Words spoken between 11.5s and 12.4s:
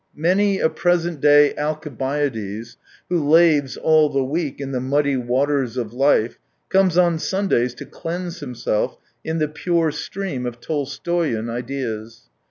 ideas.